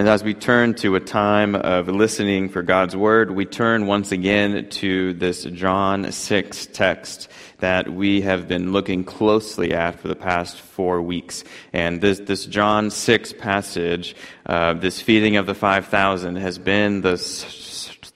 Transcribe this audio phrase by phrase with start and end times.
[0.00, 4.12] And as we turn to a time of listening for God's word, we turn once
[4.12, 10.16] again to this John 6 text that we have been looking closely at for the
[10.16, 11.44] past four weeks.
[11.74, 14.16] And this, this John 6 passage,
[14.46, 17.18] uh, this feeding of the 5,000, has been the,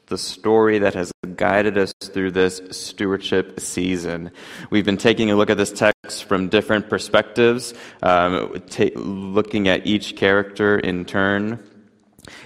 [0.06, 4.30] the story that has guided us through this stewardship season.
[4.70, 8.62] We've been taking a look at this text from different perspectives, um,
[8.94, 11.62] looking at each character in turn.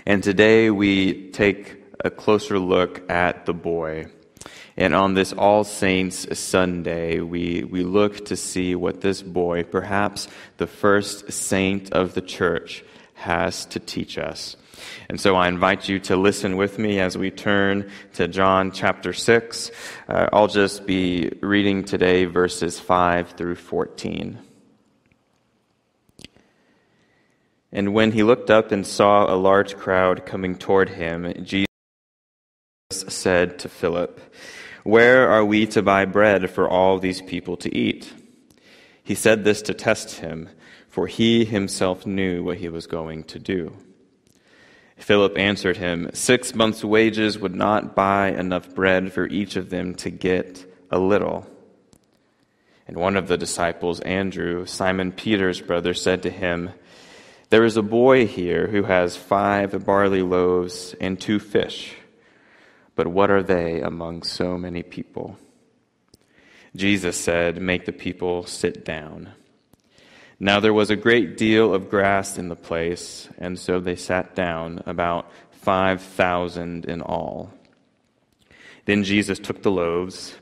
[0.07, 4.07] And today we take a closer look at the boy.
[4.77, 10.29] And on this All Saints Sunday, we, we look to see what this boy, perhaps
[10.57, 14.57] the first saint of the church, has to teach us.
[15.09, 19.13] And so I invite you to listen with me as we turn to John chapter
[19.13, 19.71] 6.
[20.09, 24.39] Uh, I'll just be reading today verses 5 through 14.
[27.73, 31.69] And when he looked up and saw a large crowd coming toward him, Jesus
[32.91, 34.21] said to Philip,
[34.85, 38.13] Where are we to buy bread for all these people to eat?
[39.03, 40.49] He said this to test him,
[40.89, 43.75] for he himself knew what he was going to do.
[44.97, 49.95] Philip answered him, Six months' wages would not buy enough bread for each of them
[49.97, 51.47] to get a little.
[52.87, 56.71] And one of the disciples, Andrew, Simon Peter's brother, said to him,
[57.51, 61.95] There is a boy here who has five barley loaves and two fish.
[62.95, 65.39] But what are they among so many people?
[66.77, 69.31] Jesus said, Make the people sit down.
[70.39, 74.35] Now there was a great deal of grass in the place, and so they sat
[74.35, 77.51] down, about 5,000 in all.
[78.85, 80.35] Then Jesus took the loaves,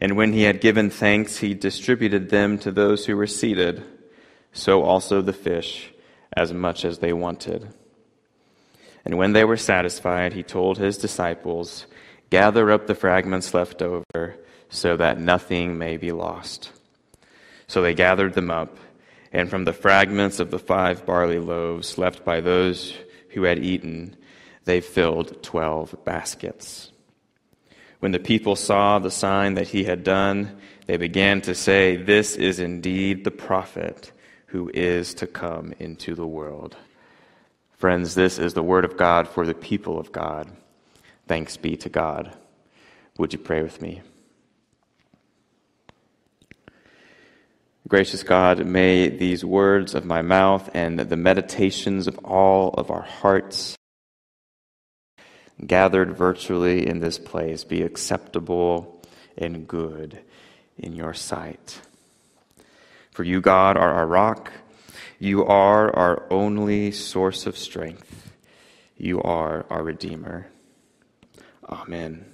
[0.00, 3.82] and when he had given thanks, he distributed them to those who were seated,
[4.52, 5.92] so also the fish,
[6.36, 7.68] as much as they wanted.
[9.04, 11.86] And when they were satisfied, he told his disciples,
[12.30, 14.36] Gather up the fragments left over,
[14.68, 16.72] so that nothing may be lost.
[17.66, 18.76] So they gathered them up
[19.32, 22.96] and from the fragments of the five barley loaves left by those
[23.30, 24.16] who had eaten,
[24.64, 26.90] they filled twelve baskets.
[28.00, 32.36] When the people saw the sign that he had done, they began to say, This
[32.36, 34.12] is indeed the prophet
[34.48, 36.76] who is to come into the world.
[37.72, 40.50] Friends, this is the word of God for the people of God.
[41.26, 42.36] Thanks be to God.
[43.18, 44.02] Would you pray with me?
[47.86, 53.02] Gracious God, may these words of my mouth and the meditations of all of our
[53.02, 53.76] hearts
[55.66, 59.02] gathered virtually in this place be acceptable
[59.36, 60.20] and good
[60.76, 61.80] in your sight.
[63.18, 64.52] For you, God, are our rock.
[65.18, 68.30] You are our only source of strength.
[68.96, 70.46] You are our Redeemer.
[71.68, 72.24] Amen.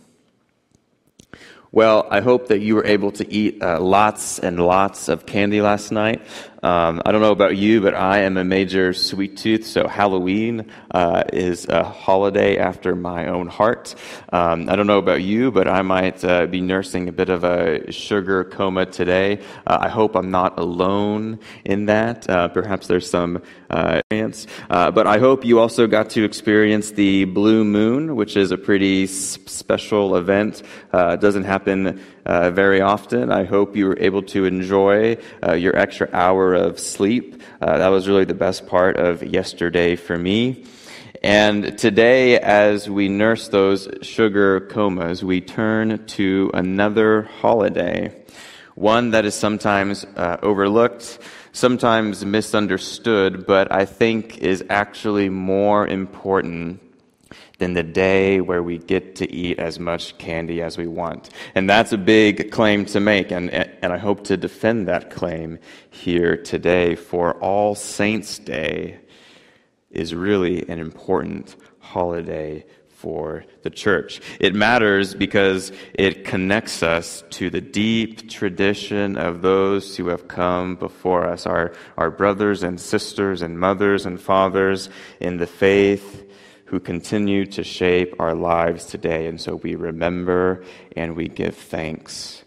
[1.73, 5.63] Well, I hope that you were able to eat uh, lots and lots of candy
[5.63, 6.21] last night.
[6.65, 10.71] Um, I don't know about you, but I am a major sweet tooth, so Halloween
[10.91, 13.95] uh, is a holiday after my own heart.
[14.33, 17.45] Um, I don't know about you, but I might uh, be nursing a bit of
[17.45, 19.41] a sugar coma today.
[19.67, 22.31] Uh, I hope I'm not alone in that.
[22.31, 24.47] Uh, perhaps there's some uh, chance.
[24.71, 28.57] Uh, but I hope you also got to experience the blue moon, which is a
[28.57, 30.63] pretty special event.
[30.95, 33.31] it doesn't happen uh, very often.
[33.31, 37.43] I hope you were able to enjoy uh, your extra hour of sleep.
[37.61, 40.65] Uh, that was really the best part of yesterday for me.
[41.23, 48.15] And today, as we nurse those sugar comas, we turn to another holiday,
[48.75, 51.19] one that is sometimes uh, overlooked,
[51.53, 56.84] sometimes misunderstood, but I think is actually more important
[57.65, 61.31] than the day where we get to eat as much candy as we want.
[61.55, 65.59] And that's a big claim to make, and, and I hope to defend that claim
[65.89, 66.95] here today.
[66.95, 68.99] For All Saints' Day
[69.91, 74.21] is really an important holiday for the church.
[74.39, 80.77] It matters because it connects us to the deep tradition of those who have come
[80.77, 86.21] before us, our, our brothers and sisters and mothers and fathers in the faith
[86.67, 89.27] who continue to shape our lives today.
[89.27, 90.65] And so we remember
[90.97, 92.45] and we give thanks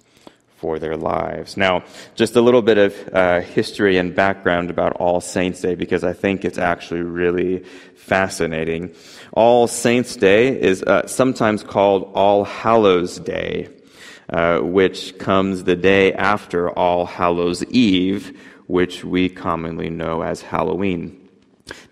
[0.58, 1.56] for their lives.
[1.56, 1.84] Now,
[2.16, 6.14] just a little bit of uh, history and background about All Saints' Day because I
[6.14, 7.60] think it's actually really
[7.96, 8.94] fascinating.
[9.34, 13.70] All Saints' Day is uh, sometimes called All Hallows' Day,
[14.30, 18.36] uh, which comes the day after All Hallows' Eve,
[18.66, 21.27] which we commonly know as Halloween.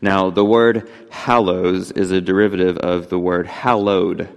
[0.01, 4.29] Now, the word hallows is a derivative of the word hallowed,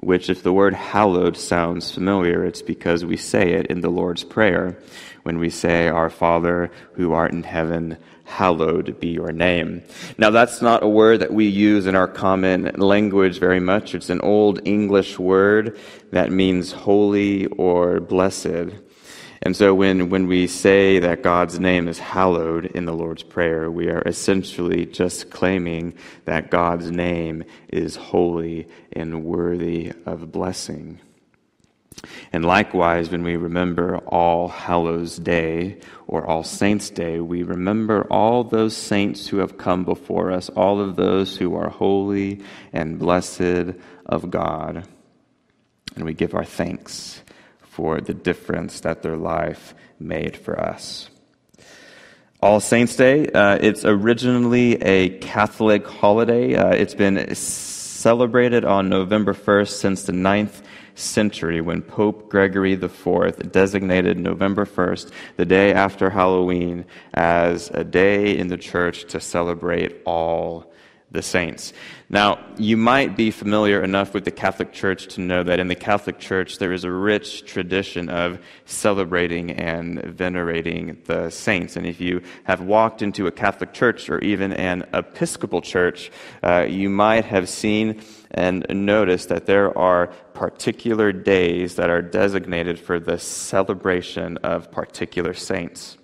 [0.00, 4.24] which, if the word hallowed sounds familiar, it's because we say it in the Lord's
[4.24, 4.78] Prayer
[5.22, 9.82] when we say, Our Father who art in heaven, hallowed be your name.
[10.18, 13.94] Now, that's not a word that we use in our common language very much.
[13.94, 15.78] It's an old English word
[16.12, 18.70] that means holy or blessed.
[19.42, 23.70] And so when, when we say that God's name is hallowed in the Lord's Prayer,
[23.70, 25.94] we are essentially just claiming
[26.24, 30.98] that God's name is holy and worthy of blessing.
[32.32, 38.44] And likewise, when we remember All Hallows Day or All Saints Day, we remember all
[38.44, 42.42] those saints who have come before us, all of those who are holy
[42.72, 43.74] and blessed
[44.06, 44.86] of God.
[45.96, 47.22] And we give our thanks
[47.78, 51.08] for the difference that their life made for us.
[52.42, 56.56] All Saints Day, uh, it's originally a Catholic holiday.
[56.56, 60.60] Uh, it's been celebrated on November 1st since the 9th
[60.96, 66.84] century when Pope Gregory IV designated November 1st, the day after Halloween,
[67.14, 70.72] as a day in the church to celebrate all
[71.10, 71.72] the saints.
[72.10, 75.74] Now, you might be familiar enough with the Catholic Church to know that in the
[75.74, 81.76] Catholic Church there is a rich tradition of celebrating and venerating the saints.
[81.76, 86.10] And if you have walked into a Catholic church or even an Episcopal church,
[86.42, 88.00] uh, you might have seen
[88.30, 95.34] and noticed that there are particular days that are designated for the celebration of particular
[95.34, 95.97] saints.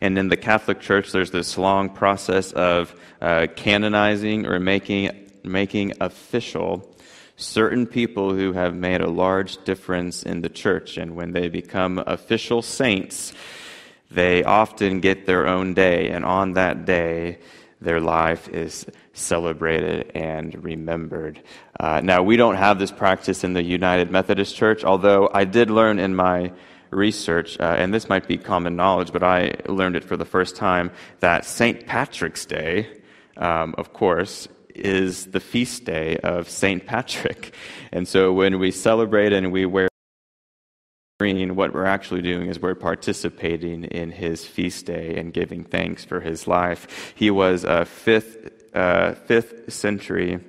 [0.00, 5.94] And in the Catholic Church, there's this long process of uh, canonizing or making, making
[6.00, 6.90] official
[7.36, 10.96] certain people who have made a large difference in the church.
[10.96, 13.32] And when they become official saints,
[14.10, 16.10] they often get their own day.
[16.10, 17.38] And on that day,
[17.80, 21.40] their life is celebrated and remembered.
[21.78, 25.70] Uh, now, we don't have this practice in the United Methodist Church, although I did
[25.70, 26.52] learn in my
[26.94, 30.56] research, uh, and this might be common knowledge, but I learned it for the first
[30.56, 31.86] time, that St.
[31.86, 32.88] Patrick's Day,
[33.36, 36.84] um, of course, is the feast day of St.
[36.86, 37.54] Patrick.
[37.92, 39.88] And so when we celebrate and we wear
[41.20, 46.04] green, what we're actually doing is we're participating in his feast day and giving thanks
[46.04, 47.12] for his life.
[47.14, 50.40] He was a fifth, uh, fifth century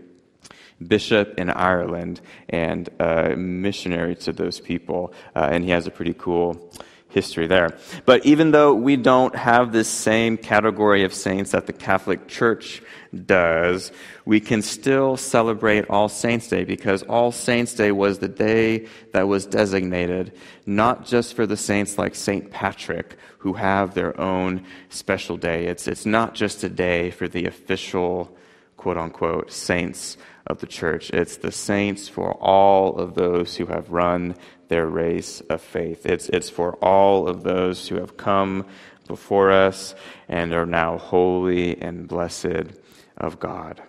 [0.86, 5.13] bishop in Ireland and a missionary to those people.
[5.36, 6.72] Uh, and he has a pretty cool
[7.16, 7.77] history there.
[8.06, 12.81] But even though we don't have this same category of saints that the Catholic Church
[13.25, 13.94] does,
[14.25, 19.30] we can still celebrate All Saints' Day because All Saints' Day was the day that
[19.30, 20.33] was designated
[20.66, 22.51] not just for the saints like St.
[22.51, 25.68] Patrick, who have their own special day.
[25.68, 28.36] It's, it's not just a day for the official,
[28.75, 31.09] quote unquote, saints of the church.
[31.12, 34.36] It's the saints for all of those who have run
[34.68, 36.06] their race of faith.
[36.06, 38.65] It's, it's for all of those who have come
[39.07, 39.95] before us
[40.27, 42.74] and are now holy and blessed
[43.18, 43.81] of God.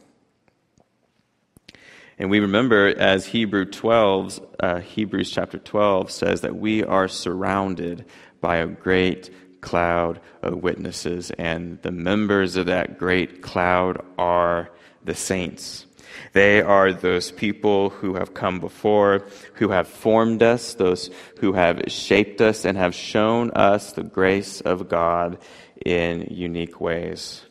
[2.19, 8.06] And we remember as Hebrew 12, uh, Hebrews chapter 12 says that we are surrounded
[8.41, 9.31] by a great
[9.61, 14.70] cloud of witnesses, and the members of that great cloud are
[15.05, 15.86] the saints.
[16.32, 21.82] They are those people who have come before, who have formed us, those who have
[21.88, 25.38] shaped us and have shown us the grace of God
[25.85, 27.42] in unique ways.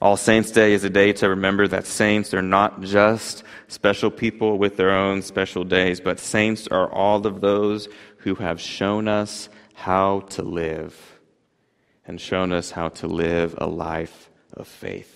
[0.00, 4.58] All Saints' Day is a day to remember that saints are not just special people
[4.58, 7.88] with their own special days, but saints are all of those
[8.18, 11.18] who have shown us how to live
[12.06, 15.13] and shown us how to live a life of faith.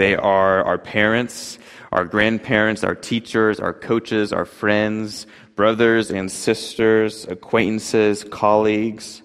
[0.00, 1.58] They are our parents,
[1.92, 5.26] our grandparents, our teachers, our coaches, our friends,
[5.56, 9.20] brothers and sisters, acquaintances, colleagues.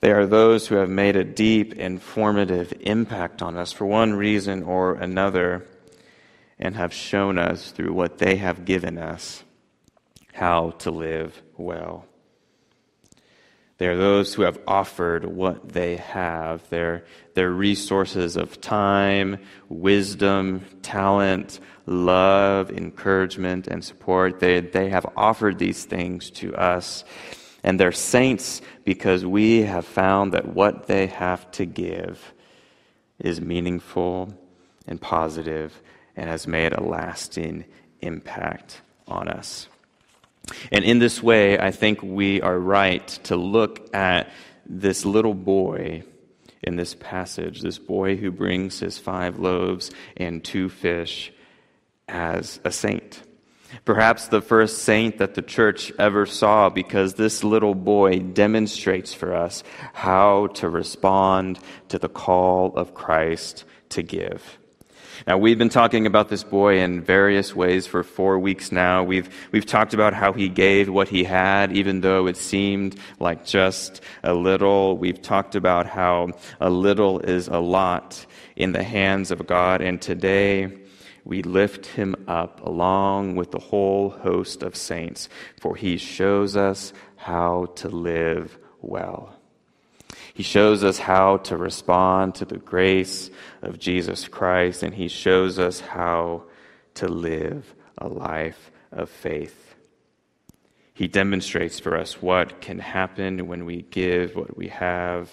[0.00, 4.14] They are those who have made a deep and formative impact on us for one
[4.14, 5.64] reason or another
[6.58, 9.44] and have shown us through what they have given us
[10.32, 12.04] how to live well.
[13.78, 17.04] They are those who have offered what they have their,
[17.34, 24.40] their resources of time, wisdom, talent, love, encouragement, and support.
[24.40, 27.04] They, they have offered these things to us.
[27.62, 32.34] And they're saints because we have found that what they have to give
[33.20, 34.34] is meaningful
[34.88, 35.80] and positive
[36.16, 37.64] and has made a lasting
[38.00, 39.68] impact on us.
[40.72, 44.30] And in this way, I think we are right to look at
[44.66, 46.04] this little boy
[46.62, 51.32] in this passage, this boy who brings his five loaves and two fish
[52.08, 53.22] as a saint.
[53.84, 59.34] Perhaps the first saint that the church ever saw, because this little boy demonstrates for
[59.34, 59.62] us
[59.92, 64.58] how to respond to the call of Christ to give.
[65.26, 69.02] Now, we've been talking about this boy in various ways for four weeks now.
[69.02, 73.44] We've, we've talked about how he gave what he had, even though it seemed like
[73.44, 74.96] just a little.
[74.96, 78.24] We've talked about how a little is a lot
[78.56, 79.80] in the hands of God.
[79.80, 80.72] And today,
[81.24, 85.28] we lift him up along with the whole host of saints,
[85.60, 89.37] for he shows us how to live well.
[90.34, 93.30] He shows us how to respond to the grace
[93.62, 96.44] of Jesus Christ, and He shows us how
[96.94, 99.74] to live a life of faith.
[100.94, 105.30] He demonstrates for us what can happen when we give what we have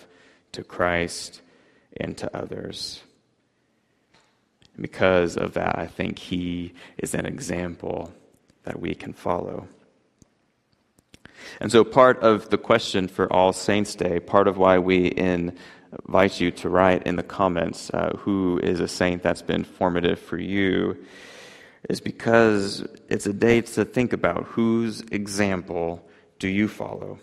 [0.51, 1.41] to Christ
[1.97, 3.01] and to others.
[4.79, 8.13] because of that, I think He is an example
[8.63, 9.67] that we can follow.
[11.59, 16.39] And so, part of the question for All Saints' Day, part of why we invite
[16.39, 20.37] you to write in the comments uh, who is a saint that's been formative for
[20.37, 20.97] you,
[21.89, 26.07] is because it's a day to think about whose example
[26.39, 27.19] do you follow?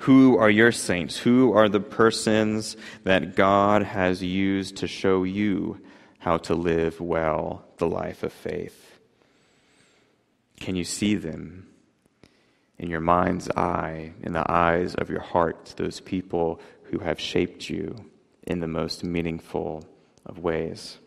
[0.00, 1.18] Who are your saints?
[1.18, 5.80] Who are the persons that God has used to show you
[6.18, 8.98] how to live well the life of faith?
[10.60, 11.68] Can you see them?
[12.78, 17.68] In your mind's eye, in the eyes of your heart, those people who have shaped
[17.68, 17.96] you
[18.46, 19.84] in the most meaningful
[20.24, 20.98] of ways.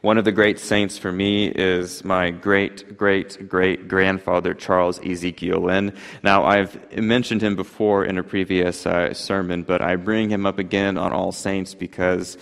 [0.00, 5.60] One of the great saints for me is my great, great, great grandfather, Charles Ezekiel
[5.60, 5.94] Lynn.
[6.22, 10.58] Now, I've mentioned him before in a previous uh, sermon, but I bring him up
[10.58, 12.38] again on All Saints because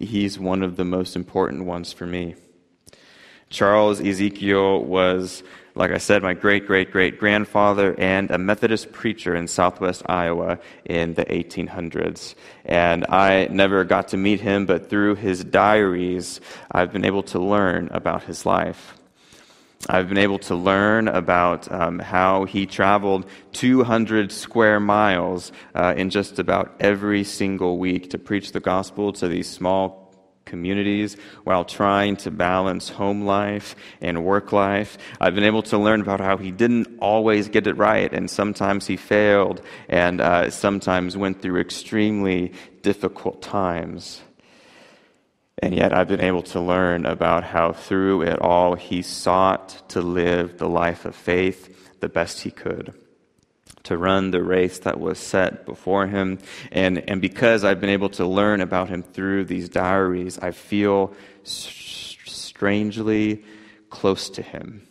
[0.00, 2.34] he's one of the most important ones for me.
[3.50, 5.42] Charles Ezekiel was
[5.76, 10.58] like I said, my great great great grandfather and a Methodist preacher in southwest Iowa
[10.84, 12.34] in the 1800s.
[12.64, 16.40] And I never got to meet him, but through his diaries,
[16.70, 18.94] I've been able to learn about his life.
[19.88, 26.08] I've been able to learn about um, how he traveled 200 square miles uh, in
[26.08, 30.03] just about every single week to preach the gospel to these small
[30.44, 34.98] communities while trying to balance home life and work life.
[35.20, 38.86] I've been able to learn about how he didn't always get it right, and sometimes
[38.86, 44.22] he failed, and uh, sometimes went through extremely difficult times.
[45.58, 50.00] And yet, I've been able to learn about how through it all he sought to
[50.00, 52.92] live the life of faith the best he could
[53.84, 56.38] to run the race that was set before him.
[56.72, 61.14] And, and because I've been able to learn about him through these diaries, I feel
[61.44, 63.44] strangely
[63.90, 64.86] close to him.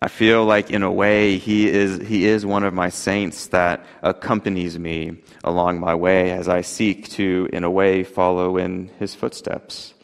[0.00, 3.84] I feel like, in a way, he is, he is one of my saints that
[4.00, 9.16] accompanies me along my way as I seek to, in a way, follow in his
[9.16, 9.94] footsteps.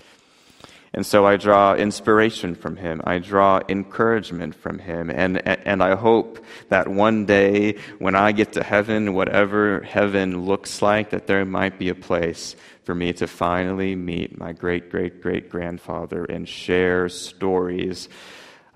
[0.95, 3.03] And so I draw inspiration from him.
[3.05, 5.11] I draw encouragement from him.
[5.11, 10.81] And, and I hope that one day when I get to heaven, whatever heaven looks
[10.83, 15.21] like, that there might be a place for me to finally meet my great, great,
[15.21, 18.09] great grandfather and share stories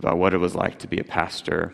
[0.01, 1.73] about what it was like to be a pastor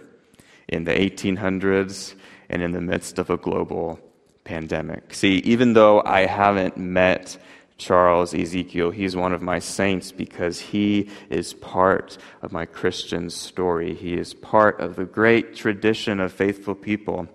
[0.68, 2.14] in the 1800s
[2.50, 3.98] and in the midst of a global
[4.44, 5.14] pandemic.
[5.14, 7.38] See, even though I haven't met
[7.84, 8.92] Charles Ezekiel.
[8.92, 13.92] He's one of my saints because he is part of my Christian story.
[13.92, 17.28] He is part of the great tradition of faithful people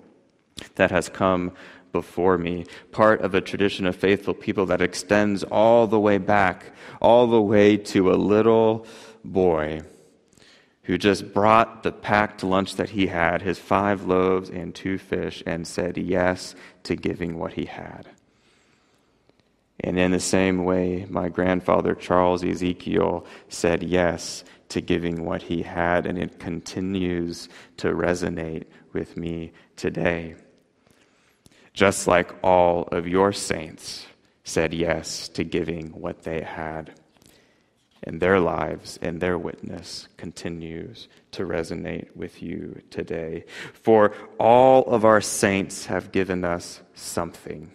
[0.73, 1.51] that has come
[1.91, 6.73] before me, part of a tradition of faithful people that extends all the way back,
[6.99, 8.87] all the way to a little
[9.23, 9.81] boy
[10.81, 15.43] who just brought the packed lunch that he had, his five loaves and two fish,
[15.45, 18.09] and said yes to giving what he had.
[19.81, 25.61] And in the same way, my grandfather, Charles Ezekiel, said yes to giving what he
[25.63, 30.35] had, and it continues to resonate with me today.
[31.73, 34.05] Just like all of your saints
[34.43, 36.93] said yes to giving what they had.
[38.03, 43.45] And their lives and their witness continues to resonate with you today.
[43.73, 47.71] For all of our saints have given us something.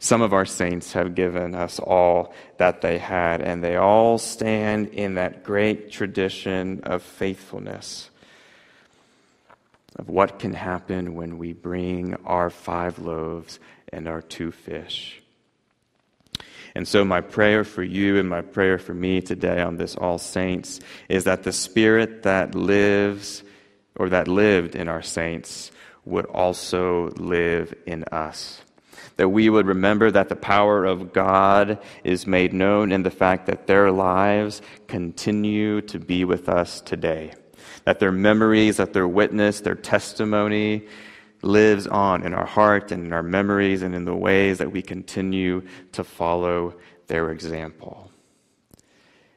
[0.00, 4.88] Some of our saints have given us all that they had, and they all stand
[4.88, 8.08] in that great tradition of faithfulness,
[9.96, 13.58] of what can happen when we bring our five loaves
[13.92, 15.20] and our two fish.
[16.76, 20.18] And so, my prayer for you and my prayer for me today on this All
[20.18, 20.78] Saints
[21.08, 23.42] is that the Spirit that lives
[23.96, 25.72] or that lived in our saints
[26.04, 28.60] would also live in us.
[29.16, 33.46] That we would remember that the power of God is made known in the fact
[33.46, 37.32] that their lives continue to be with us today.
[37.84, 40.86] That their memories, that their witness, their testimony
[41.42, 44.82] lives on in our heart and in our memories and in the ways that we
[44.82, 45.62] continue
[45.92, 46.74] to follow
[47.06, 48.10] their example.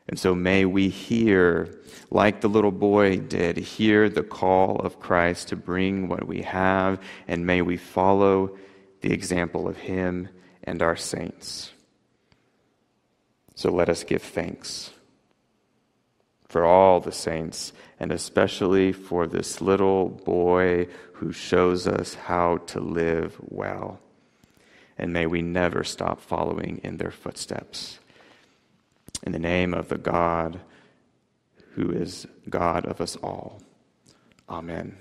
[0.08, 5.48] And so may we hear, like the little boy did, hear the call of Christ
[5.50, 8.58] to bring what we have, and may we follow
[9.02, 10.30] the example of him
[10.64, 11.72] and our saints.
[13.56, 14.92] So let us give thanks
[16.48, 22.80] for all the saints, and especially for this little boy who shows us how to
[22.80, 24.00] live well.
[24.98, 28.00] And may we never stop following in their footsteps.
[29.24, 30.60] In the name of the God
[31.76, 33.62] who is God of us all.
[34.50, 34.98] Amen.